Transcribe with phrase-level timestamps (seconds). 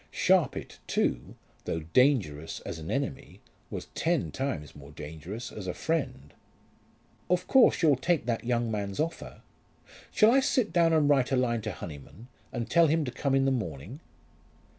[0.11, 6.33] Sharpit too, though dangerous as an enemy, was ten times more dangerous as a friend!
[7.29, 9.43] "Of course you'll take that young man's offer.
[10.09, 13.35] Shall I sit down and write a line to Honyman, and tell him to come
[13.35, 13.99] in the morning?"